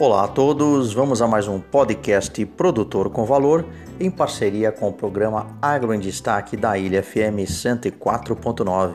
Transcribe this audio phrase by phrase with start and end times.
[0.00, 3.66] Olá a todos, vamos a mais um podcast Produtor com Valor
[3.98, 8.94] em parceria com o programa Agro em Destaque da Ilha FM 104.9.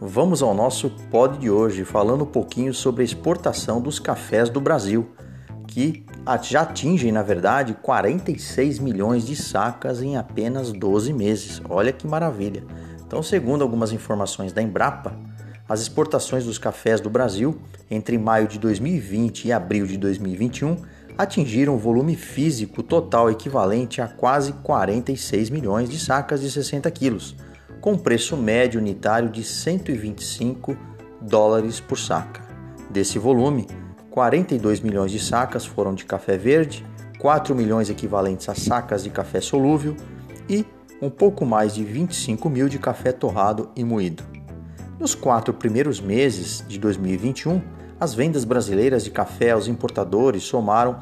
[0.00, 4.60] Vamos ao nosso pod de hoje falando um pouquinho sobre a exportação dos cafés do
[4.60, 5.12] Brasil,
[5.68, 6.04] que
[6.42, 11.62] já atingem, na verdade, 46 milhões de sacas em apenas 12 meses.
[11.68, 12.64] Olha que maravilha!
[13.06, 15.16] Então, segundo algumas informações da Embrapa,
[15.70, 17.56] as exportações dos cafés do Brasil
[17.88, 20.78] entre maio de 2020 e abril de 2021
[21.16, 27.36] atingiram um volume físico total equivalente a quase 46 milhões de sacas de 60 quilos,
[27.80, 30.76] com preço médio unitário de 125
[31.20, 32.42] dólares por saca.
[32.90, 33.68] Desse volume,
[34.10, 36.84] 42 milhões de sacas foram de café verde,
[37.20, 39.96] 4 milhões equivalentes a sacas de café solúvel
[40.48, 40.66] e
[41.00, 44.39] um pouco mais de 25 mil de café torrado e moído.
[45.00, 47.62] Nos quatro primeiros meses de 2021,
[47.98, 50.98] as vendas brasileiras de café aos importadores somaram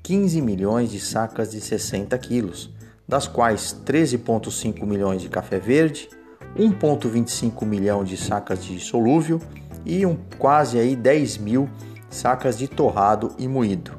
[0.00, 2.72] 15 milhões de sacas de 60 quilos,
[3.06, 6.08] das quais 13,5 milhões de café verde,
[6.56, 9.40] 1,25 milhão de sacas de solúvel
[9.84, 11.68] e um, quase aí 10 mil
[12.08, 13.90] sacas de torrado e moído.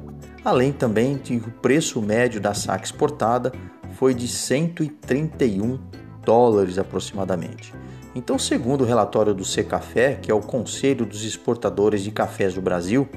[0.42, 3.52] Além também o preço médio da saca exportada
[3.92, 5.78] foi de 131
[6.24, 7.74] dólares aproximadamente.
[8.14, 12.62] Então, segundo o relatório do Secafé, que é o Conselho dos Exportadores de Cafés do
[12.62, 13.08] Brasil,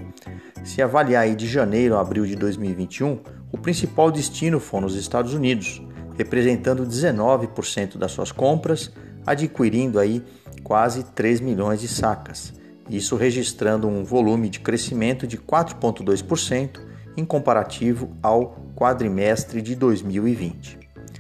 [0.64, 3.20] se avaliar de janeiro a abril de 2021,
[3.52, 5.82] o principal destino foi nos Estados Unidos,
[6.18, 8.92] representando 19% das suas compras,
[9.26, 10.24] adquirindo aí
[10.64, 12.52] quase 3 milhões de sacas.
[12.90, 16.80] Isso registrando um volume de crescimento de 4,2%
[17.16, 20.80] em comparativo ao quadrimestre de 2020.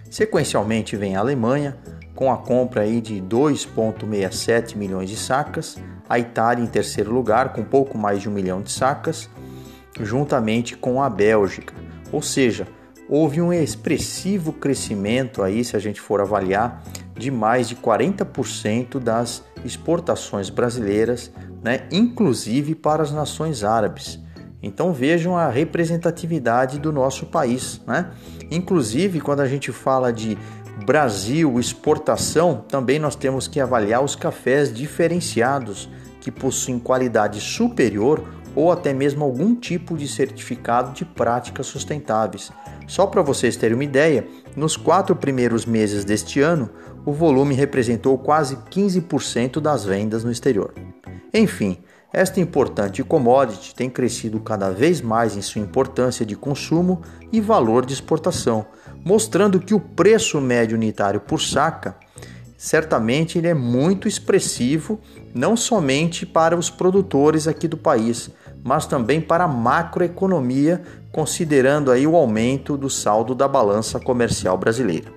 [0.09, 1.77] Sequencialmente vem a Alemanha,
[2.17, 5.77] com a compra aí de 2,67 milhões de sacas,
[6.09, 9.29] a Itália em terceiro lugar com pouco mais de um milhão de sacas,
[10.01, 11.75] juntamente com a Bélgica.
[12.11, 12.67] Ou seja,
[13.07, 16.81] houve um expressivo crescimento aí, se a gente for avaliar,
[17.13, 21.31] de mais de 40% das exportações brasileiras,
[21.63, 24.19] né, inclusive para as nações árabes.
[24.61, 28.11] Então vejam a representatividade do nosso país, né?
[28.49, 30.37] Inclusive quando a gente fala de
[30.85, 35.89] Brasil exportação, também nós temos que avaliar os cafés diferenciados
[36.21, 38.23] que possuem qualidade superior
[38.55, 42.51] ou até mesmo algum tipo de certificado de práticas sustentáveis.
[42.87, 46.69] Só para vocês terem uma ideia, nos quatro primeiros meses deste ano,
[47.05, 50.73] o volume representou quase 15% das vendas no exterior.
[51.33, 51.77] Enfim,
[52.13, 57.01] esta importante commodity tem crescido cada vez mais em sua importância de consumo
[57.31, 58.65] e valor de exportação,
[59.03, 61.95] mostrando que o preço médio unitário por saca
[62.57, 64.99] certamente ele é muito expressivo,
[65.33, 68.31] não somente para os produtores aqui do país,
[68.63, 70.81] mas também para a macroeconomia,
[71.11, 75.16] considerando aí o aumento do saldo da balança comercial brasileira.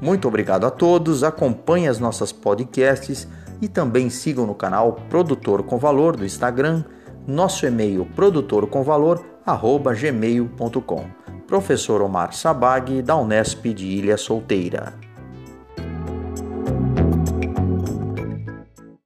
[0.00, 3.26] Muito obrigado a todos, acompanhem as nossas podcasts
[3.60, 6.84] e também sigam no canal Produtor com Valor do Instagram,
[7.26, 11.04] nosso e-mail produtorcomvalor@gmail.com.
[11.46, 15.07] Professor Omar Sabag da Unesp de Ilha Solteira.